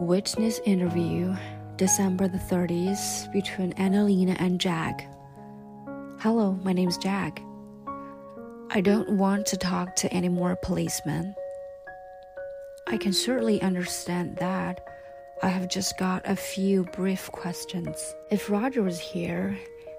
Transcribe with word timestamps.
Witness 0.00 0.60
interview, 0.64 1.36
December 1.76 2.26
the 2.26 2.38
30th, 2.38 3.30
between 3.34 3.74
Annalena 3.74 4.34
and 4.38 4.58
Jack. 4.58 5.06
Hello, 6.20 6.58
my 6.64 6.72
name's 6.72 6.96
Jack. 6.96 7.42
I 8.70 8.80
don't 8.80 9.18
want 9.18 9.44
to 9.44 9.58
talk 9.58 9.94
to 9.96 10.10
any 10.10 10.30
more 10.30 10.56
policemen. 10.62 11.34
I 12.86 12.96
can 12.96 13.12
certainly 13.12 13.60
understand 13.60 14.36
that. 14.36 14.80
I 15.42 15.48
have 15.48 15.68
just 15.68 15.98
got 15.98 16.22
a 16.24 16.34
few 16.34 16.84
brief 16.84 17.30
questions. 17.30 18.14
If 18.30 18.48
Roger 18.48 18.82
was 18.82 18.98
here, 18.98 19.58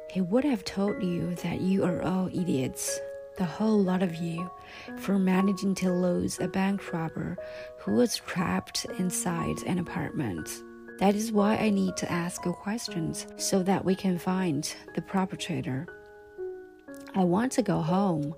he 0.10 0.22
would 0.22 0.46
have 0.46 0.66
told 0.66 1.04
you 1.04 1.36
that 1.44 1.62
you 1.62 1.84
are 1.84 2.02
all 2.02 2.26
idiots 2.34 3.00
the 3.38 3.46
whole 3.46 3.82
lot 3.82 4.04
of 4.04 4.16
you, 4.16 4.50
for 4.98 5.18
managing 5.18 5.76
to 5.76 5.92
lose 5.92 6.40
a 6.40 6.48
bank 6.48 6.94
robber 6.94 7.38
who 7.80 7.94
was 7.94 8.18
trapped 8.18 8.86
inside 9.00 9.64
an 9.66 9.80
apartment. 9.80 10.64
That 11.00 11.16
is 11.16 11.32
why 11.32 11.56
I 11.56 11.72
need 11.72 11.98
to 11.98 12.12
ask 12.12 12.42
questions 12.42 13.26
so 13.38 13.64
that 13.64 13.84
we 13.84 13.96
can 13.96 14.20
find 14.20 14.72
the 14.94 15.02
perpetrator. 15.02 15.88
I 17.16 17.24
want 17.24 17.52
to 17.54 17.64
go 17.64 17.82
home. 17.82 18.36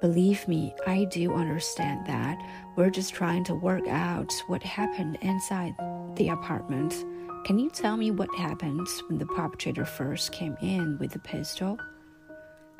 Believe 0.00 0.48
me, 0.48 0.74
I 0.86 1.04
do 1.04 1.34
understand 1.34 2.06
that. 2.06 2.38
We're 2.76 2.90
just 2.90 3.12
trying 3.14 3.44
to 3.44 3.54
work 3.54 3.86
out 3.86 4.32
what 4.46 4.62
happened 4.62 5.18
inside 5.20 5.74
the 6.16 6.30
apartment. 6.30 7.04
Can 7.44 7.58
you 7.58 7.70
tell 7.70 7.96
me 7.96 8.10
what 8.10 8.34
happened 8.36 8.86
when 9.08 9.18
the 9.18 9.26
perpetrator 9.26 9.84
first 9.84 10.32
came 10.32 10.56
in 10.62 10.96
with 10.98 11.12
the 11.12 11.18
pistol? 11.18 11.78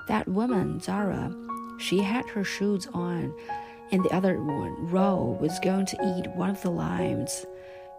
That 0.08 0.28
woman, 0.28 0.80
Zara, 0.80 1.34
she 1.78 2.00
had 2.00 2.28
her 2.30 2.44
shoes 2.44 2.88
on, 2.92 3.34
and 3.90 4.04
the 4.04 4.14
other 4.14 4.42
one, 4.42 4.90
Ro, 4.90 5.36
was 5.40 5.58
going 5.60 5.86
to 5.86 6.16
eat 6.16 6.30
one 6.30 6.50
of 6.50 6.62
the 6.62 6.70
limes. 6.70 7.46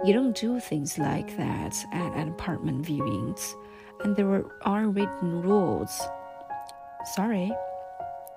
You 0.04 0.14
don't 0.14 0.36
do 0.36 0.60
things 0.60 0.98
like 0.98 1.38
that 1.38 1.76
at 1.94 2.14
an 2.14 2.30
apartment 2.30 2.86
viewings, 2.86 3.54
and 4.04 4.16
there 4.16 4.26
were 4.26 4.50
unwritten 4.66 5.42
rules. 5.42 6.02
Sorry. 7.14 7.52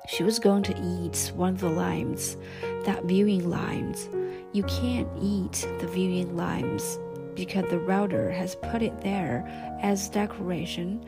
She 0.09 0.23
was 0.23 0.39
going 0.39 0.63
to 0.65 1.03
eat 1.03 1.33
one 1.35 1.55
of 1.55 1.61
the 1.61 1.69
limes, 1.69 2.37
that 2.85 3.05
viewing 3.05 3.51
limes. 3.51 4.09
You 4.53 4.63
can't 4.65 5.09
eat 5.21 5.67
the 5.81 5.89
viewing 5.89 6.37
limes 6.37 6.99
because 7.35 7.69
the 7.69 7.79
router 7.79 8.31
has 8.31 8.55
put 8.55 8.83
it 8.83 9.01
there 9.01 9.45
as 9.83 10.09
decoration, 10.09 11.05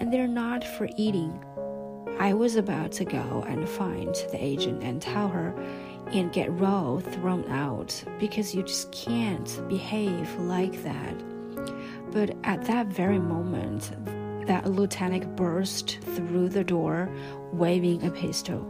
and 0.00 0.12
they're 0.12 0.26
not 0.26 0.64
for 0.64 0.88
eating. 0.96 1.42
I 2.20 2.34
was 2.34 2.56
about 2.56 2.92
to 2.92 3.06
go 3.06 3.46
and 3.48 3.66
find 3.66 4.14
the 4.30 4.36
agent 4.36 4.82
and 4.82 5.00
tell 5.00 5.28
her 5.28 5.54
and 6.12 6.30
get 6.30 6.52
Ro 6.52 7.00
thrown 7.12 7.50
out 7.50 8.04
because 8.18 8.54
you 8.54 8.62
just 8.62 8.92
can't 8.92 9.66
behave 9.70 10.30
like 10.38 10.82
that. 10.82 11.14
But 12.12 12.36
at 12.44 12.66
that 12.66 12.88
very 12.88 13.18
moment, 13.18 13.92
that 14.46 14.70
lieutenant 14.70 15.34
burst 15.34 16.00
through 16.14 16.50
the 16.50 16.62
door 16.62 17.08
waving 17.54 18.04
a 18.04 18.10
pistol. 18.10 18.66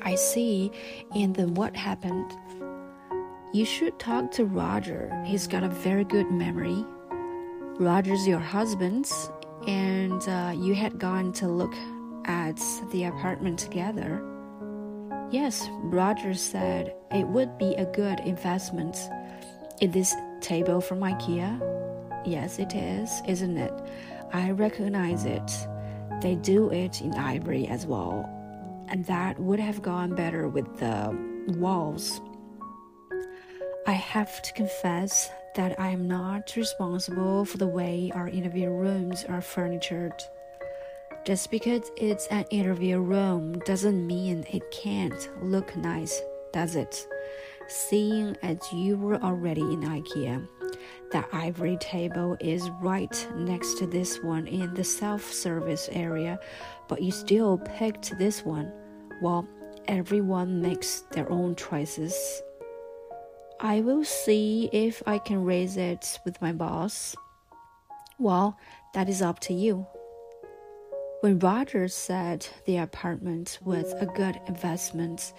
I 0.00 0.14
see, 0.14 0.70
and 1.14 1.36
then 1.36 1.52
what 1.52 1.76
happened? 1.76 2.32
You 3.52 3.66
should 3.66 3.98
talk 3.98 4.30
to 4.32 4.46
Roger. 4.46 5.14
He's 5.26 5.46
got 5.46 5.62
a 5.62 5.68
very 5.68 6.04
good 6.04 6.30
memory. 6.30 6.86
Roger's 7.78 8.26
your 8.26 8.38
husband, 8.38 9.12
and 9.66 10.26
uh, 10.26 10.54
you 10.56 10.74
had 10.74 10.98
gone 10.98 11.30
to 11.34 11.48
look 11.48 11.74
at 12.26 12.60
the 12.92 13.04
apartment 13.04 13.58
together. 13.58 14.22
Yes, 15.30 15.68
Roger 15.82 16.34
said 16.34 16.94
it 17.10 17.26
would 17.26 17.58
be 17.58 17.74
a 17.74 17.86
good 17.86 18.20
investment. 18.20 18.96
Is 19.80 19.90
this 19.92 20.14
table 20.40 20.80
from 20.80 21.00
IKEA? 21.00 21.60
Yes, 22.26 22.58
it 22.58 22.74
is, 22.74 23.10
isn't 23.26 23.56
it? 23.56 23.72
I 24.32 24.50
recognize 24.50 25.24
it. 25.24 25.50
They 26.20 26.36
do 26.36 26.70
it 26.70 27.00
in 27.02 27.14
ivory 27.14 27.66
as 27.66 27.86
well, 27.86 28.28
and 28.88 29.04
that 29.06 29.38
would 29.38 29.60
have 29.60 29.82
gone 29.82 30.14
better 30.14 30.48
with 30.48 30.78
the 30.78 31.16
walls. 31.58 32.20
I 33.86 33.92
have 33.92 34.40
to 34.42 34.52
confess 34.54 35.30
that 35.56 35.78
I 35.78 35.88
am 35.88 36.08
not 36.08 36.56
responsible 36.56 37.44
for 37.44 37.58
the 37.58 37.66
way 37.66 38.10
our 38.14 38.28
interview 38.28 38.70
rooms 38.70 39.24
are 39.24 39.40
furnitured. 39.40 40.14
Just 41.24 41.50
because 41.50 41.90
it's 41.96 42.26
an 42.26 42.44
interview 42.50 43.00
room 43.00 43.58
doesn't 43.60 44.06
mean 44.06 44.44
it 44.52 44.70
can't 44.70 45.30
look 45.42 45.74
nice, 45.74 46.20
does 46.52 46.76
it? 46.76 47.08
Seeing 47.66 48.36
as 48.42 48.58
you 48.74 48.98
were 48.98 49.16
already 49.22 49.62
in 49.62 49.80
IKEA, 49.80 50.46
that 51.12 51.26
ivory 51.32 51.78
table 51.78 52.36
is 52.40 52.68
right 52.82 53.26
next 53.36 53.78
to 53.78 53.86
this 53.86 54.22
one 54.22 54.46
in 54.46 54.74
the 54.74 54.84
self 54.84 55.32
service 55.32 55.88
area, 55.92 56.38
but 56.88 57.00
you 57.00 57.10
still 57.10 57.56
picked 57.56 58.18
this 58.18 58.44
one. 58.44 58.70
Well, 59.22 59.48
everyone 59.88 60.60
makes 60.60 61.04
their 61.12 61.30
own 61.32 61.56
choices. 61.56 62.42
I 63.60 63.80
will 63.80 64.04
see 64.04 64.68
if 64.74 65.02
I 65.06 65.16
can 65.16 65.42
raise 65.42 65.78
it 65.78 66.18
with 66.26 66.42
my 66.42 66.52
boss. 66.52 67.16
Well, 68.18 68.58
that 68.92 69.08
is 69.08 69.22
up 69.22 69.40
to 69.40 69.54
you. 69.54 69.86
When 71.20 71.38
Rogers 71.38 71.94
said 71.94 72.46
the 72.66 72.76
apartment 72.76 73.58
was 73.64 73.92
a 73.94 74.06
good 74.06 74.38
investment, 74.46 75.32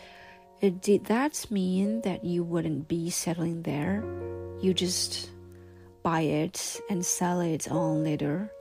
did 0.59 1.05
that 1.05 1.45
mean 1.51 2.01
that 2.01 2.23
you 2.23 2.43
wouldn't 2.43 2.87
be 2.87 3.09
settling 3.09 3.61
there? 3.61 4.03
You 4.61 4.73
just 4.73 5.29
buy 6.01 6.21
it 6.21 6.79
and 6.89 7.05
sell 7.05 7.39
it 7.41 7.69
on 7.69 8.03
later? 8.03 8.51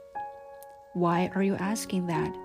Why 0.93 1.31
are 1.33 1.41
you 1.41 1.55
asking 1.55 2.07
that? 2.07 2.35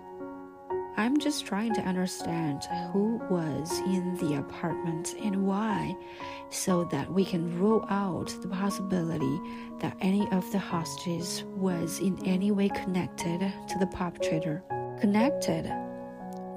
I'm 0.96 1.18
just 1.18 1.46
trying 1.46 1.74
to 1.74 1.80
understand 1.82 2.64
who 2.92 3.20
was 3.30 3.78
in 3.80 4.16
the 4.16 4.36
apartment 4.36 5.14
and 5.22 5.46
why, 5.46 5.96
so 6.50 6.84
that 6.84 7.10
we 7.12 7.24
can 7.24 7.58
rule 7.58 7.86
out 7.88 8.34
the 8.42 8.48
possibility 8.48 9.40
that 9.78 9.96
any 10.00 10.28
of 10.32 10.50
the 10.52 10.58
hostages 10.58 11.44
was 11.56 12.00
in 12.00 12.18
any 12.26 12.50
way 12.50 12.68
connected 12.68 13.40
to 13.40 13.78
the 13.78 13.86
perpetrator. 13.86 14.62
Connected. 15.00 15.72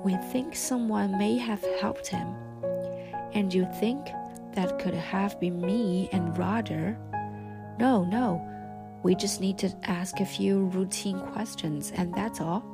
We 0.04 0.16
think 0.32 0.56
someone 0.56 1.18
may 1.18 1.38
have 1.38 1.64
helped 1.80 2.08
him. 2.08 2.28
And 3.34 3.54
you 3.54 3.68
think 3.80 4.08
that 4.54 4.80
could 4.80 4.94
have 4.94 5.40
been 5.40 5.62
me 5.62 6.10
and 6.12 6.38
Roger? 6.38 6.98
No, 7.80 8.04
no. 8.04 8.50
We 9.04 9.16
just 9.16 9.42
need 9.42 9.58
to 9.60 9.74
ask 9.84 10.20
a 10.20 10.26
few 10.26 10.66
routine 10.66 11.20
questions, 11.20 11.92
and 11.96 12.14
that's 12.14 12.40
all. 12.40 12.73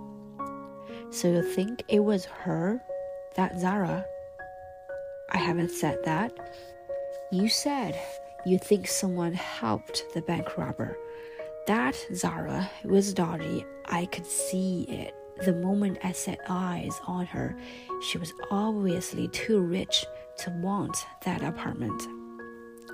So 1.11 1.27
you 1.27 1.41
think 1.41 1.83
it 1.87 2.03
was 2.03 2.25
her, 2.25 2.79
that 3.35 3.59
Zara? 3.59 4.05
I 5.31 5.37
haven't 5.37 5.71
said 5.71 5.97
that. 6.05 6.31
You 7.31 7.49
said 7.49 7.99
you 8.45 8.59
think 8.59 8.87
someone 8.87 9.33
helped 9.33 10.05
the 10.13 10.21
bank 10.21 10.57
robber. 10.57 10.97
That 11.67 11.95
Zara 12.13 12.69
was 12.83 13.13
dodgy. 13.13 13.65
I 13.85 14.05
could 14.05 14.25
see 14.25 14.83
it. 14.83 15.15
The 15.45 15.53
moment 15.53 15.97
I 16.03 16.11
set 16.11 16.39
eyes 16.47 16.99
on 17.07 17.25
her, 17.27 17.55
she 18.01 18.17
was 18.17 18.33
obviously 18.51 19.29
too 19.29 19.61
rich 19.61 20.05
to 20.39 20.51
want 20.51 21.05
that 21.25 21.43
apartment. 21.43 22.01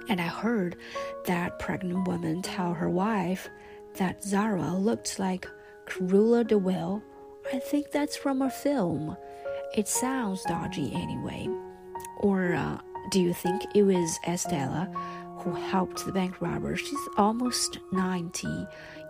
And 0.08 0.22
I 0.22 0.28
heard 0.28 0.78
that 1.26 1.60
pregnant 1.60 2.08
woman 2.08 2.42
tell 2.42 2.74
her 2.74 2.90
wife 2.90 3.50
that 3.96 4.24
Zara 4.24 4.74
looked 4.74 5.20
like 5.20 5.48
Cruella 5.86 6.46
de 6.46 6.58
Vil 6.58 7.02
I 7.54 7.60
think 7.60 7.92
that's 7.92 8.18
from 8.18 8.42
a 8.42 8.50
film. 8.50 9.16
It 9.76 9.88
sounds 9.88 10.44
dodgy 10.44 10.92
anyway. 10.94 11.48
Or 12.18 12.54
uh, 12.54 12.80
do 13.12 13.22
you 13.22 13.34
think 13.34 13.62
it 13.76 13.84
was 13.84 14.20
Estelle 14.28 14.86
who 15.40 15.54
helped 15.54 16.06
the 16.06 16.12
bank 16.12 16.42
robber? 16.42 16.76
She's 16.76 17.08
almost 17.18 17.80
90. 17.92 18.48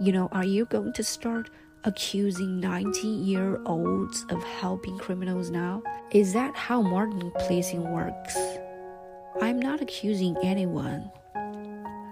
You 0.01 0.11
know, 0.11 0.27
are 0.31 0.43
you 0.43 0.65
going 0.65 0.91
to 0.93 1.03
start 1.03 1.49
accusing 1.85 2.59
90 2.59 3.07
year 3.07 3.61
olds 3.65 4.25
of 4.29 4.43
helping 4.43 4.97
criminals 4.97 5.49
now? 5.49 5.81
Is 6.11 6.33
that 6.33 6.55
how 6.55 6.81
modern 6.81 7.31
policing 7.39 7.89
works? 7.89 8.37
I'm 9.41 9.59
not 9.59 9.81
accusing 9.81 10.35
anyone. 10.43 11.09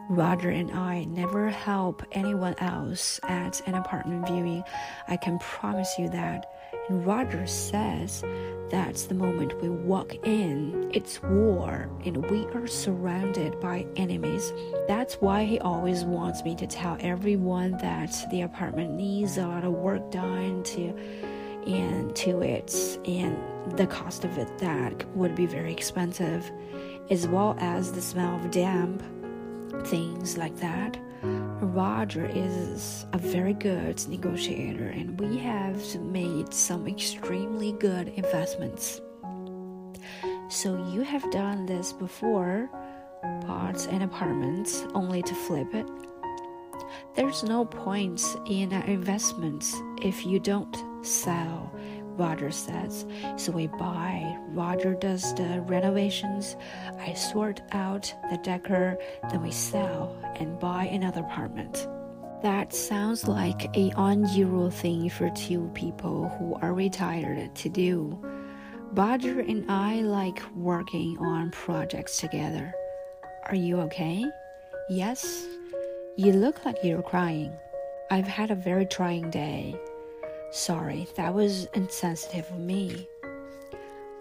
Roger 0.09 0.49
and 0.49 0.71
I 0.71 1.05
never 1.05 1.49
help 1.49 2.03
anyone 2.11 2.55
else 2.59 3.19
at 3.23 3.65
an 3.67 3.75
apartment 3.75 4.27
viewing. 4.27 4.63
I 5.07 5.17
can 5.17 5.39
promise 5.39 5.95
you 5.97 6.09
that. 6.09 6.51
And 6.89 7.05
Roger 7.05 7.47
says 7.47 8.23
that's 8.69 9.03
the 9.03 9.15
moment 9.15 9.61
we 9.61 9.69
walk 9.69 10.15
in, 10.27 10.91
it's 10.93 11.21
war, 11.23 11.89
and 12.05 12.29
we 12.29 12.45
are 12.47 12.67
surrounded 12.67 13.59
by 13.61 13.85
enemies. 13.95 14.51
That's 14.87 15.15
why 15.15 15.45
he 15.45 15.59
always 15.59 16.03
wants 16.03 16.43
me 16.43 16.55
to 16.57 16.67
tell 16.67 16.97
everyone 16.99 17.71
that 17.77 18.13
the 18.31 18.41
apartment 18.41 18.91
needs 18.91 19.37
a 19.37 19.47
lot 19.47 19.63
of 19.63 19.71
work 19.71 20.11
done 20.11 20.63
to 20.63 20.93
and 21.65 22.13
to 22.13 22.41
it 22.41 22.99
and 23.05 23.37
the 23.77 23.87
cost 23.87 24.25
of 24.25 24.37
it 24.37 24.57
that 24.57 25.07
would 25.15 25.33
be 25.33 25.45
very 25.45 25.71
expensive 25.71 26.51
as 27.09 27.25
well 27.27 27.55
as 27.59 27.93
the 27.93 28.01
smell 28.01 28.35
of 28.35 28.51
damp 28.51 29.01
things 29.85 30.37
like 30.37 30.55
that. 30.57 30.97
Roger 31.61 32.29
is 32.33 33.05
a 33.13 33.17
very 33.17 33.53
good 33.53 34.05
negotiator, 34.07 34.89
and 34.89 35.19
we 35.19 35.37
have 35.37 35.99
made 36.01 36.53
some 36.53 36.87
extremely 36.87 37.71
good 37.73 38.09
investments. 38.09 39.01
So, 40.49 40.75
you 40.91 41.01
have 41.01 41.29
done 41.31 41.65
this 41.65 41.93
before, 41.93 42.69
bought 43.47 43.87
and 43.87 44.03
apartments 44.03 44.85
only 44.93 45.23
to 45.23 45.33
flip 45.33 45.73
it. 45.73 45.87
There's 47.15 47.43
no 47.43 47.65
point 47.65 48.21
in 48.47 48.71
an 48.71 48.83
investment 48.83 49.65
if 50.01 50.25
you 50.25 50.39
don't 50.39 51.05
sell 51.05 51.71
Roger 52.17 52.51
says. 52.51 53.05
So 53.37 53.51
we 53.51 53.67
buy. 53.67 54.37
Roger 54.49 54.93
does 54.93 55.33
the 55.35 55.61
renovations. 55.61 56.55
I 56.99 57.13
sort 57.13 57.61
out 57.71 58.13
the 58.29 58.37
decor. 58.37 58.97
Then 59.29 59.41
we 59.41 59.51
sell 59.51 60.15
and 60.35 60.59
buy 60.59 60.85
another 60.85 61.21
apartment. 61.21 61.87
That 62.43 62.73
sounds 62.73 63.27
like 63.27 63.75
a 63.75 63.93
unusual 63.95 64.69
thing 64.69 65.09
for 65.09 65.29
two 65.29 65.71
people 65.73 66.29
who 66.37 66.55
are 66.61 66.73
retired 66.73 67.55
to 67.55 67.69
do. 67.69 68.19
Roger 68.91 69.39
and 69.39 69.69
I 69.71 70.01
like 70.01 70.41
working 70.55 71.17
on 71.19 71.51
projects 71.51 72.17
together. 72.17 72.73
Are 73.45 73.55
you 73.55 73.79
okay? 73.81 74.25
Yes. 74.89 75.45
You 76.15 76.33
look 76.33 76.63
like 76.65 76.75
you're 76.83 77.01
crying. 77.01 77.53
I've 78.11 78.27
had 78.27 78.51
a 78.51 78.55
very 78.55 78.85
trying 78.85 79.31
day. 79.31 79.75
Sorry, 80.53 81.07
that 81.15 81.33
was 81.33 81.65
insensitive 81.73 82.47
of 82.51 82.59
me. 82.59 83.07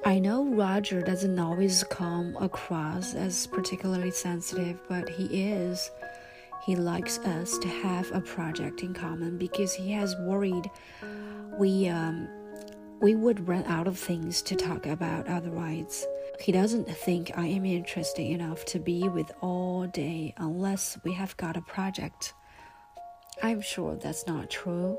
I 0.03 0.19
know 0.19 0.47
Roger 0.47 1.03
doesn't 1.03 1.39
always 1.39 1.85
come 1.85 2.39
across 2.41 3.15
as 3.15 3.47
particularly 3.47 4.13
sensitive, 4.13 4.81
but 4.89 5.11
he 5.11 5.27
is. 5.27 5.91
He 6.65 6.75
likes 6.75 7.19
us 7.19 7.59
to 7.59 7.69
have 7.69 8.11
a 8.13 8.23
project 8.23 8.83
in 8.83 8.95
common 8.95 9.37
because 9.37 9.75
he 9.75 9.93
has 9.93 10.17
worried 10.21 10.71
we 11.59 11.89
um, 11.89 12.27
we 13.03 13.15
would 13.15 13.47
run 13.47 13.65
out 13.65 13.87
of 13.87 13.99
things 13.99 14.41
to 14.41 14.57
talk 14.57 14.87
about 14.87 15.29
otherwise. 15.29 16.07
He 16.41 16.51
doesn't 16.51 16.89
think 16.89 17.31
I 17.37 17.49
am 17.49 17.67
interesting 17.67 18.33
enough 18.33 18.65
to 18.67 18.79
be 18.79 19.07
with 19.07 19.31
all 19.43 19.87
day 19.87 20.33
unless 20.39 20.97
we 21.05 21.13
have 21.13 21.37
got 21.37 21.59
a 21.59 21.61
project. 21.61 22.33
I'm 23.43 23.61
sure 23.61 23.97
that's 23.97 24.27
not 24.27 24.49
true. 24.49 24.99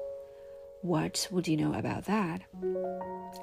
What 0.84 1.30
would 1.32 1.48
you 1.48 1.56
know 1.56 1.74
about 1.76 2.04
that? 2.06 2.42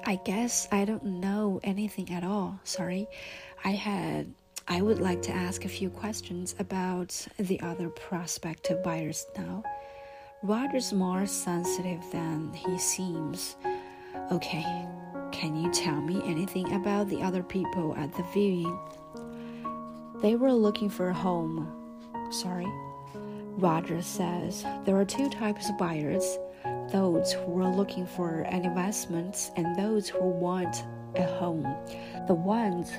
I 0.05 0.19
guess 0.23 0.67
I 0.71 0.85
don't 0.85 1.03
know 1.03 1.59
anything 1.63 2.11
at 2.11 2.23
all. 2.23 2.59
Sorry. 2.63 3.07
I 3.63 3.71
had 3.71 4.31
I 4.67 4.83
would 4.83 4.99
like 4.99 5.23
to 5.23 5.31
ask 5.31 5.65
a 5.65 5.69
few 5.69 5.89
questions 5.89 6.53
about 6.59 7.27
the 7.39 7.59
other 7.61 7.89
prospective 7.89 8.83
buyers 8.83 9.25
now. 9.35 9.63
Roger's 10.43 10.93
more 10.93 11.25
sensitive 11.25 11.99
than 12.11 12.53
he 12.53 12.77
seems. 12.77 13.55
Okay, 14.31 14.85
can 15.31 15.55
you 15.55 15.71
tell 15.71 15.99
me 15.99 16.21
anything 16.23 16.71
about 16.75 17.09
the 17.09 17.23
other 17.23 17.41
people 17.41 17.95
at 17.97 18.13
the 18.13 18.23
viewing? 18.31 18.79
They 20.21 20.35
were 20.35 20.53
looking 20.53 20.91
for 20.91 21.09
a 21.09 21.13
home. 21.13 21.67
Sorry. 22.29 22.71
Roger 23.57 24.03
says 24.03 24.63
there 24.85 24.95
are 24.95 25.05
two 25.05 25.27
types 25.27 25.69
of 25.69 25.77
buyers 25.79 26.37
those 26.91 27.33
who 27.33 27.61
are 27.61 27.73
looking 27.73 28.05
for 28.05 28.41
an 28.41 28.65
investment 28.65 29.51
and 29.55 29.75
those 29.75 30.09
who 30.09 30.25
want 30.25 30.83
a 31.15 31.23
home. 31.23 31.63
The 32.27 32.33
ones 32.33 32.91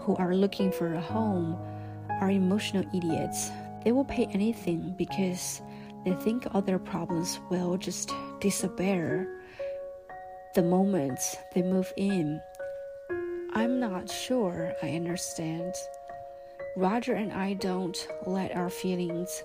who 0.00 0.16
are 0.16 0.34
looking 0.34 0.72
for 0.72 0.94
a 0.94 1.00
home 1.00 1.58
are 2.20 2.30
emotional 2.30 2.84
idiots. 2.94 3.50
They 3.84 3.92
will 3.92 4.04
pay 4.04 4.26
anything 4.32 4.94
because 4.96 5.60
they 6.04 6.12
think 6.14 6.46
all 6.52 6.62
their 6.62 6.78
problems 6.78 7.40
will 7.50 7.76
just 7.76 8.12
disappear 8.40 9.28
the 10.54 10.62
moment 10.62 11.20
they 11.54 11.62
move 11.62 11.92
in. 11.96 12.40
I'm 13.52 13.80
not 13.80 14.10
sure 14.10 14.72
I 14.82 14.90
understand. 14.90 15.74
Roger 16.76 17.14
and 17.14 17.32
I 17.32 17.54
don't 17.54 17.96
let 18.26 18.54
our 18.54 18.70
feelings 18.70 19.42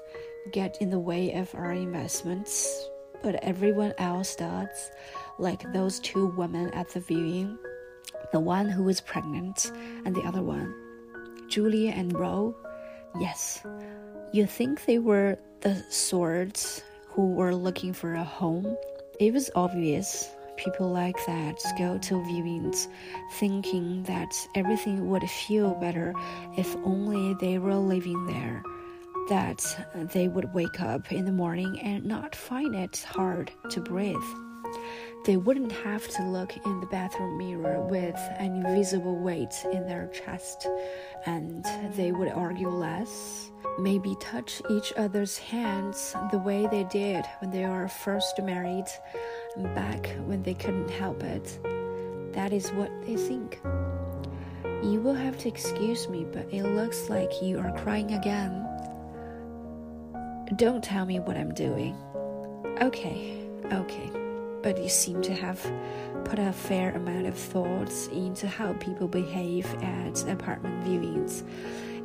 get 0.51 0.81
in 0.81 0.89
the 0.89 0.99
way 0.99 1.33
of 1.33 1.53
our 1.55 1.71
investments 1.71 2.90
but 3.23 3.44
everyone 3.44 3.94
else 3.97 4.35
does, 4.35 4.91
like 5.38 5.71
those 5.73 6.00
two 6.00 6.27
women 6.38 6.69
at 6.73 6.89
the 6.89 7.00
viewing 7.00 7.57
the 8.31 8.39
one 8.39 8.69
who 8.69 8.83
was 8.83 9.01
pregnant 9.01 9.71
and 10.06 10.15
the 10.15 10.21
other 10.21 10.41
one. 10.41 10.73
Julia 11.50 11.91
and 11.91 12.18
Ro, 12.18 12.56
yes, 13.19 13.62
you 14.31 14.45
think 14.45 14.85
they 14.85 15.00
were 15.00 15.38
the 15.59 15.75
sorts 15.89 16.81
who 17.07 17.33
were 17.33 17.53
looking 17.53 17.94
for 17.94 18.13
a 18.13 18.23
home? 18.23 18.77
It 19.19 19.33
was 19.33 19.51
obvious. 19.53 20.29
People 20.56 20.91
like 20.91 21.17
that 21.25 21.59
go 21.77 21.97
to 21.97 22.13
viewings 22.15 22.88
thinking 23.33 24.03
that 24.03 24.33
everything 24.56 25.09
would 25.09 25.24
feel 25.47 25.74
better 25.75 26.13
if 26.56 26.75
only 26.85 27.33
they 27.41 27.57
were 27.57 27.75
living 27.75 28.25
there 28.27 28.63
that 29.31 29.87
they 30.11 30.27
would 30.27 30.53
wake 30.53 30.81
up 30.81 31.09
in 31.09 31.23
the 31.23 31.31
morning 31.31 31.79
and 31.79 32.03
not 32.03 32.35
find 32.35 32.75
it 32.75 33.07
hard 33.07 33.49
to 33.69 33.79
breathe. 33.79 34.17
They 35.25 35.37
wouldn't 35.37 35.71
have 35.71 36.05
to 36.09 36.23
look 36.27 36.53
in 36.65 36.81
the 36.81 36.85
bathroom 36.87 37.37
mirror 37.37 37.79
with 37.79 38.19
an 38.39 38.57
invisible 38.57 39.15
weight 39.15 39.53
in 39.71 39.87
their 39.87 40.07
chest, 40.07 40.67
and 41.25 41.63
they 41.95 42.11
would 42.11 42.27
argue 42.27 42.67
less, 42.67 43.49
maybe 43.79 44.17
touch 44.19 44.61
each 44.69 44.91
other's 44.97 45.37
hands 45.37 46.13
the 46.31 46.37
way 46.37 46.67
they 46.67 46.83
did 46.83 47.25
when 47.39 47.51
they 47.51 47.65
were 47.65 47.87
first 47.87 48.37
married, 48.41 48.87
back 49.73 50.13
when 50.25 50.43
they 50.43 50.55
couldn't 50.55 50.91
help 50.91 51.23
it. 51.23 51.57
That 52.33 52.51
is 52.51 52.69
what 52.71 52.91
they 53.05 53.15
think. 53.15 53.61
You 54.83 55.00
will 55.00 55.13
have 55.13 55.38
to 55.38 55.47
excuse 55.47 56.09
me, 56.09 56.25
but 56.25 56.53
it 56.53 56.63
looks 56.63 57.09
like 57.09 57.41
you 57.41 57.59
are 57.59 57.71
crying 57.77 58.11
again. 58.11 58.67
Don't 60.58 60.84
tell 60.84 61.05
me 61.05 61.20
what 61.20 61.38
I'm 61.38 61.53
doing. 61.53 61.96
Okay, 62.81 63.48
okay. 63.72 64.12
But 64.62 64.77
you 64.77 64.89
seem 64.89 65.22
to 65.22 65.34
have 65.34 65.60
put 66.25 66.39
a 66.39 66.51
fair 66.51 66.93
amount 66.93 67.27
of 67.27 67.36
thoughts 67.38 68.08
into 68.08 68.48
how 68.48 68.74
people 68.74 69.08
behave 69.08 69.65
at 69.81 70.27
apartment 70.27 70.84
viewings. 70.84 71.43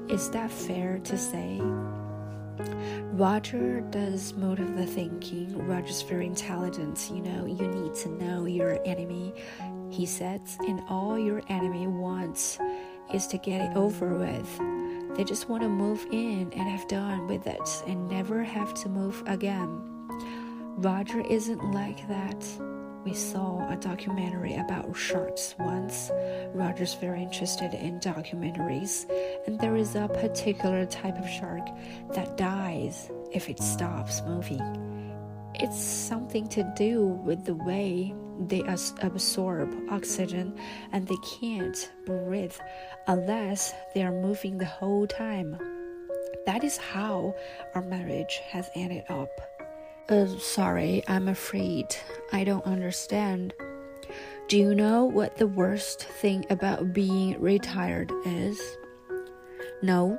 Is 0.09 0.31
that 0.31 0.53
fair 0.53 1.01
to 1.01 1.19
say? 1.19 1.61
Roger 3.13 3.81
does 3.91 4.33
most 4.35 4.61
of 4.61 4.77
the 4.77 4.87
thinking. 4.87 5.67
Roger's 5.67 6.03
very 6.03 6.27
intelligent. 6.27 7.11
You 7.13 7.23
know, 7.23 7.47
you 7.47 7.67
need 7.67 7.95
to 7.97 8.09
know 8.11 8.47
your 8.47 8.79
enemy, 8.87 9.35
he 9.91 10.07
says, 10.07 10.57
and 10.61 10.81
all 10.89 11.19
your 11.19 11.43
enemy 11.49 11.89
wants 11.89 12.59
is 13.13 13.27
to 13.29 13.39
get 13.39 13.61
it 13.61 13.77
over 13.77 14.15
with. 14.15 14.61
They 15.17 15.25
just 15.25 15.49
want 15.49 15.63
to 15.63 15.69
move 15.69 16.07
in 16.13 16.53
and 16.53 16.69
have 16.69 16.87
done 16.89 17.27
with 17.27 17.47
it 17.47 17.83
and 17.87 18.07
never 18.07 18.43
have 18.43 18.75
to 18.75 18.89
move 18.91 19.23
again. 19.27 19.81
Roger 20.77 21.23
isn't 21.23 21.73
like 21.73 22.07
that. 22.09 22.47
We 23.03 23.15
saw 23.15 23.67
a 23.71 23.77
documentary 23.77 24.57
about 24.57 24.95
sharks 24.95 25.55
once. 25.59 26.11
Roger's 26.53 26.95
very 26.95 27.23
interested 27.23 27.73
in 27.73 27.99
documentaries, 27.99 29.09
and 29.47 29.59
there 29.59 29.77
is 29.77 29.95
a 29.95 30.09
particular 30.09 30.85
type 30.85 31.17
of 31.17 31.27
shark 31.29 31.67
that 32.13 32.37
dies 32.37 33.11
if 33.33 33.49
it 33.49 33.61
stops 33.61 34.21
moving. 34.27 34.61
It's 35.55 35.83
something 35.83 36.47
to 36.49 36.71
do 36.77 37.07
with 37.07 37.47
the 37.47 37.55
way 37.55 38.15
they 38.39 38.63
absorb 39.03 39.75
oxygen 39.91 40.59
and 40.93 41.07
they 41.07 41.17
can't 41.41 41.91
breathe 42.05 42.55
unless 43.07 43.73
they 43.95 44.03
are 44.03 44.13
moving 44.13 44.59
the 44.59 44.65
whole 44.65 45.07
time. 45.07 45.59
That 46.47 46.63
is 46.63 46.77
how 46.77 47.35
our 47.75 47.83
marriage 47.83 48.41
has 48.49 48.71
ended 48.75 49.05
up. 49.09 49.29
Uh, 50.09 50.27
sorry, 50.39 51.03
I'm 51.09 51.29
afraid 51.29 51.87
I 52.33 52.45
don't 52.45 52.65
understand. 52.65 53.53
Do 54.49 54.57
you 54.57 54.75
know 54.75 55.05
what 55.05 55.37
the 55.37 55.49
worst 55.49 56.05
thing 56.05 56.47
about 56.51 56.93
being 56.93 57.41
retired 57.41 58.13
is? 58.25 58.61
No, 59.83 60.19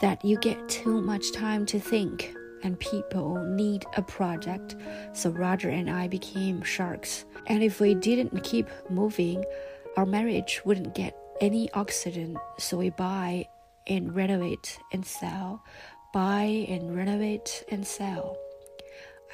that 0.00 0.24
you 0.24 0.38
get 0.38 0.68
too 0.68 1.00
much 1.00 1.32
time 1.32 1.64
to 1.66 1.78
think 1.78 2.34
and 2.62 2.78
people 2.78 3.44
need 3.44 3.84
a 3.96 4.02
project. 4.02 4.76
So 5.12 5.30
Roger 5.30 5.68
and 5.68 5.90
I 5.90 6.08
became 6.08 6.62
sharks. 6.62 7.24
And 7.46 7.62
if 7.62 7.80
we 7.80 7.94
didn't 7.94 8.44
keep 8.44 8.68
moving, 8.88 9.44
our 9.96 10.06
marriage 10.06 10.62
wouldn't 10.64 10.94
get 10.94 11.16
any 11.40 11.70
oxygen. 11.72 12.38
So 12.58 12.76
we 12.78 12.90
buy 12.90 13.48
and 13.86 14.14
renovate 14.14 14.78
and 14.92 15.04
sell, 15.04 15.64
buy 16.12 16.66
and 16.68 16.96
renovate 16.96 17.64
and 17.68 17.86
sell. 17.86 18.38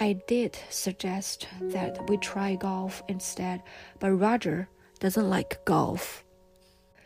I 0.01 0.13
did 0.27 0.57
suggest 0.71 1.49
that 1.61 2.09
we 2.09 2.17
try 2.19 2.55
golf 2.55 3.03
instead, 3.09 3.63
but 3.99 4.13
Roger 4.13 4.69
doesn't 5.01 5.29
like 5.29 5.65
golf. 5.65 6.25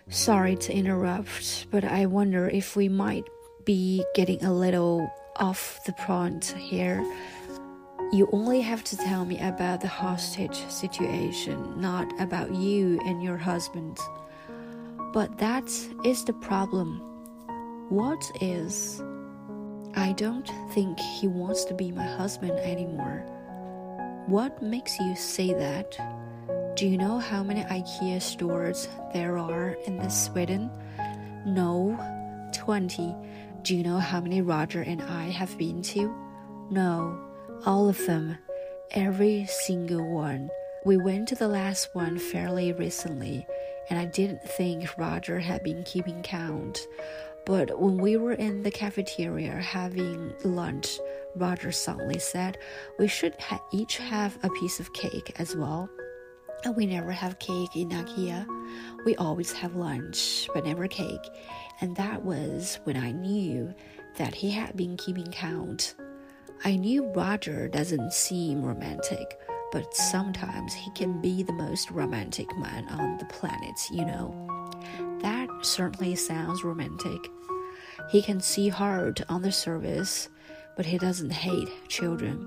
Sorry 0.09 0.57
to 0.57 0.75
interrupt, 0.75 1.71
but 1.71 1.85
I 1.85 2.07
wonder 2.07 2.49
if 2.49 2.77
we 2.77 2.89
might 2.89 3.25
be 3.65 4.05
getting 4.15 4.45
a 4.45 4.53
little 4.53 5.11
off 5.37 5.83
the 5.85 5.93
point 5.93 6.47
here. 6.59 7.05
You 8.13 8.29
only 8.33 8.61
have 8.61 8.85
to 8.85 8.97
tell 8.97 9.25
me 9.25 9.39
about 9.41 9.81
the 9.81 9.89
hostage 9.89 10.67
situation, 10.69 11.81
not 11.81 12.13
about 12.21 12.55
you 12.55 13.01
and 13.07 13.23
your 13.23 13.39
husband. 13.39 13.99
But 15.13 15.39
that 15.39 15.65
is 16.05 16.25
the 16.25 16.33
problem. 16.35 17.01
What 17.89 18.23
is? 18.41 19.03
I 19.95 20.13
don't 20.13 20.51
think 20.73 20.99
he 20.99 21.29
wants 21.29 21.65
to 21.67 21.75
be 21.75 21.93
my 21.93 22.07
husband 22.07 22.59
anymore. 22.61 23.25
What 24.27 24.63
makes 24.63 24.99
you 24.99 25.15
say 25.17 25.53
that? 25.53 25.97
Do 26.77 26.89
you 26.89 26.97
know 26.97 27.19
how 27.19 27.43
many 27.43 27.63
IKEA 27.65 28.23
stores 28.23 28.89
there 29.13 29.37
are 29.37 29.77
in 29.87 29.99
this 29.99 30.25
Sweden? 30.25 30.71
No, 31.45 31.99
20. 32.55 33.15
Do 33.63 33.77
you 33.77 33.85
know 33.85 34.01
how 34.01 34.21
many 34.21 34.43
Roger 34.43 34.81
and 34.81 35.01
I 35.01 35.27
have 35.27 35.57
been 35.57 35.83
to? 35.83 36.13
No, 36.71 37.17
all 37.65 37.89
of 37.89 38.07
them. 38.07 38.37
Every 38.91 39.47
single 39.47 40.05
one. 40.13 40.51
We 40.85 40.97
went 40.97 41.29
to 41.29 41.37
the 41.37 41.47
last 41.47 41.95
one 41.95 42.19
fairly 42.19 42.73
recently, 42.73 43.47
and 43.89 44.01
I 44.01 44.07
didn't 44.07 44.43
think 44.43 44.99
Roger 44.99 45.39
had 45.39 45.63
been 45.63 45.85
keeping 45.85 46.25
count. 46.25 46.89
But 47.47 47.81
when 47.81 47.99
we 47.99 48.17
were 48.17 48.33
in 48.33 48.65
the 48.65 48.71
cafeteria 48.73 49.53
having 49.53 50.35
lunch, 50.43 50.99
Roger 51.37 51.71
suddenly 51.71 52.19
said 52.19 52.59
we 52.99 53.07
should 53.07 53.41
ha 53.41 53.63
each 53.73 53.99
have 53.99 54.39
a 54.43 54.51
piece 54.51 54.81
of 54.81 54.93
cake 54.93 55.37
as 55.39 55.55
well. 55.55 55.89
And 56.65 56.77
we 56.77 56.87
never 56.87 57.11
have 57.11 57.39
cake 57.41 57.75
in 57.75 57.89
IKEA. 57.91 58.47
We 59.05 59.17
always 59.17 59.53
have 59.53 59.75
lunch, 59.75 60.49
but 60.55 60.65
never 60.65 60.87
cake. 60.87 61.29
And 61.81 61.97
that 61.97 62.25
was 62.25 62.79
when 62.85 62.97
I 62.97 63.11
knew 63.11 63.75
that 64.17 64.35
he 64.35 64.51
had 64.51 64.77
been 64.77 64.97
keeping 64.97 65.33
count. 65.33 65.97
I 66.65 66.77
knew 66.77 67.07
Roger 67.09 67.67
doesn't 67.69 68.13
seem 68.13 68.63
romantic, 68.63 69.41
but 69.73 69.93
sometimes 69.95 70.73
he 70.73 70.93
can 70.93 71.21
be 71.21 71.43
the 71.43 71.53
most 71.53 71.91
romantic 71.91 72.47
man 72.57 72.89
on 72.91 73.19
the 73.19 73.25
planet, 73.25 73.75
you 73.91 74.05
know. 74.05 74.33
That 75.21 75.49
certainly 75.63 76.15
sounds 76.15 76.63
romantic. 76.63 77.19
He 78.11 78.23
can 78.23 78.41
see 78.41 78.69
hard 78.69 79.25
on 79.29 79.43
the 79.43 79.51
surface, 79.51 80.29
but 80.77 80.87
he 80.87 80.99
doesn't 80.99 81.33
hate 81.33 81.69
children. 81.89 82.47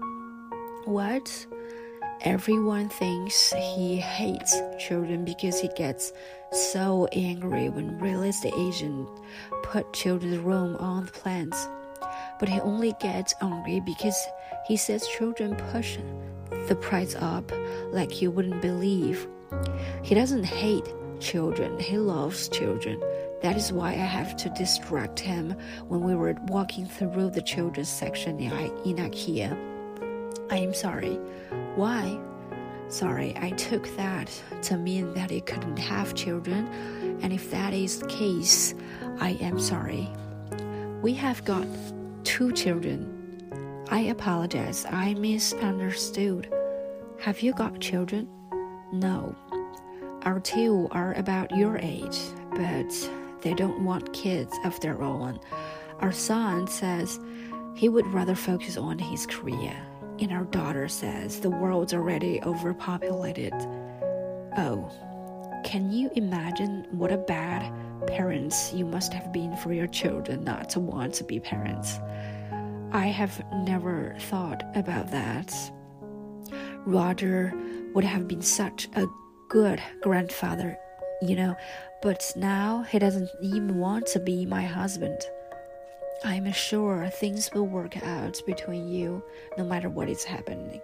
What? 0.86 1.48
Everyone 2.26 2.90
thinks 2.90 3.54
he 3.54 3.98
hates 3.98 4.60
children 4.80 5.26
because 5.26 5.60
he 5.60 5.68
gets 5.68 6.12
so 6.52 7.08
angry 7.12 7.70
when 7.70 8.00
real 8.00 8.24
estate 8.24 8.56
agents 8.58 9.12
put 9.62 9.94
children's 9.94 10.40
room 10.40 10.76
on 10.78 11.06
the 11.06 11.12
plans. 11.12 11.70
But 12.40 12.50
he 12.50 12.60
only 12.62 12.96
gets 13.00 13.36
angry 13.42 13.80
because 13.80 14.18
he 14.66 14.76
says 14.76 15.08
children 15.08 15.56
push 15.72 16.00
the 16.68 16.76
price 16.76 17.16
up 17.20 17.52
like 17.92 18.24
you 18.24 18.32
wouldn't 18.32 18.60
believe. 18.60 19.28
He 20.02 20.16
doesn't 20.16 20.46
hate 20.46 20.92
children, 21.20 21.78
he 21.80 22.00
loves 22.00 22.50
children. 22.50 23.00
That 23.44 23.56
is 23.56 23.72
why 23.72 23.90
I 23.90 24.08
have 24.18 24.36
to 24.38 24.50
distract 24.50 25.20
him 25.20 25.56
when 25.90 26.02
we 26.02 26.16
were 26.16 26.36
walking 26.48 26.88
through 26.88 27.30
the 27.30 27.44
children's 27.44 27.90
section 27.90 28.40
in 28.40 28.50
IKEA. 28.96 29.75
I 30.50 30.58
am 30.58 30.74
sorry. 30.74 31.16
Why? 31.76 32.20
Sorry, 32.88 33.36
I 33.38 33.50
took 33.52 33.88
that 33.96 34.32
to 34.64 34.78
mean 34.78 35.14
that 35.16 35.32
he 35.32 35.42
couldn't 35.42 35.78
have 35.78 36.14
children, 36.14 36.68
and 37.22 37.34
if 37.34 37.50
that 37.50 37.74
is 37.74 38.00
the 38.00 38.08
case, 38.08 38.76
I 39.20 39.32
am 39.42 39.60
sorry. 39.60 40.08
We 41.02 41.14
have 41.14 41.44
got 41.46 41.68
two 42.24 42.52
children. 42.52 43.12
I 43.90 44.02
apologize, 44.02 44.86
I 44.90 45.16
misunderstood. 45.16 46.54
Have 47.20 47.42
you 47.42 47.54
got 47.54 47.80
children? 47.80 48.28
No. 48.92 49.36
Our 50.24 50.40
two 50.40 50.88
are 50.92 51.14
about 51.14 51.56
your 51.56 51.78
age, 51.78 52.20
but 52.52 53.10
they 53.42 53.54
don't 53.54 53.84
want 53.84 54.14
kids 54.14 54.54
of 54.64 54.80
their 54.80 55.02
own. 55.02 55.40
Our 56.00 56.12
son 56.12 56.68
says 56.68 57.20
he 57.76 57.90
would 57.90 58.08
rather 58.08 58.36
focus 58.36 58.78
on 58.78 59.00
his 59.00 59.26
career 59.26 59.76
and 60.20 60.32
our 60.32 60.46
daughter 60.46 60.88
says 60.88 61.40
the 61.40 61.50
world's 61.50 61.94
already 61.94 62.42
overpopulated. 62.44 63.54
Oh, 64.58 64.90
can 65.66 65.92
you 65.92 66.10
imagine 66.16 66.88
what 66.92 67.12
a 67.12 67.18
bad 67.18 67.74
parents 68.08 68.72
you 68.74 68.86
must 68.86 69.14
have 69.14 69.34
been 69.34 69.56
for 69.58 69.74
your 69.74 69.88
children 69.88 70.44
not 70.44 70.70
to 70.72 70.80
want 70.80 71.14
to 71.16 71.24
be 71.24 71.40
parents? 71.40 72.00
I 72.92 73.08
have 73.08 73.44
never 73.54 74.16
thought 74.20 74.64
about 74.76 75.12
that. 75.12 75.54
Roger 76.86 77.54
would 77.94 78.06
have 78.06 78.28
been 78.28 78.42
such 78.42 78.88
a 78.96 79.08
good 79.50 79.82
grandfather, 80.02 80.78
you 81.22 81.36
know, 81.36 81.56
but 82.02 82.32
now 82.36 82.84
he 82.84 83.00
doesn't 83.00 83.30
even 83.42 83.78
want 83.78 84.06
to 84.08 84.20
be 84.20 84.46
my 84.46 84.62
husband. 84.62 85.20
I'm 86.26 86.52
sure 86.52 87.08
things 87.08 87.52
will 87.54 87.68
work 87.68 88.02
out 88.02 88.42
between 88.48 88.88
you 88.88 89.22
no 89.60 89.64
matter 89.64 89.90
what 89.90 90.10
is 90.10 90.24
happening. 90.24 90.82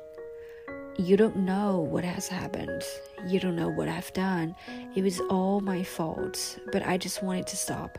You 0.99 1.17
don't 1.17 1.35
know 1.37 1.79
what 1.79 2.03
has 2.03 2.27
happened. 2.27 2.83
You 3.25 3.39
don't 3.39 3.55
know 3.55 3.69
what 3.69 3.87
I've 3.87 4.13
done. 4.13 4.55
It 4.95 5.01
was 5.01 5.19
all 5.31 5.59
my 5.59 5.81
fault, 5.81 6.59
but 6.71 6.85
I 6.85 6.99
just 6.99 7.23
wanted 7.23 7.47
to 7.47 7.57
stop. 7.57 7.97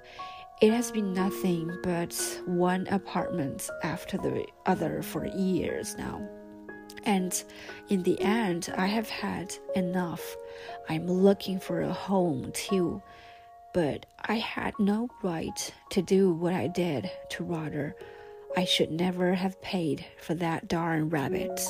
It 0.60 0.72
has 0.72 0.92
been 0.92 1.12
nothing 1.12 1.68
but 1.82 2.14
one 2.46 2.86
apartment 2.86 3.68
after 3.82 4.18
the 4.18 4.46
other 4.66 5.02
for 5.02 5.26
years 5.26 5.96
now. 5.98 6.24
And 7.02 7.42
in 7.88 8.04
the 8.04 8.20
end, 8.20 8.72
I 8.76 8.86
have 8.86 9.08
had 9.08 9.52
enough. 9.74 10.36
I'm 10.88 11.08
looking 11.08 11.58
for 11.58 11.80
a 11.80 11.92
home 11.92 12.52
too 12.52 13.02
but 13.72 14.06
I 14.24 14.34
had 14.34 14.74
no 14.78 15.08
right 15.22 15.72
to 15.90 16.02
do 16.02 16.32
what 16.32 16.54
I 16.54 16.66
did 16.66 17.10
to 17.30 17.44
Roger. 17.44 17.94
I 18.56 18.64
should 18.64 18.90
never 18.90 19.34
have 19.34 19.60
paid 19.62 20.04
for 20.18 20.34
that 20.34 20.68
darn 20.68 21.08
rabbit. 21.08 21.60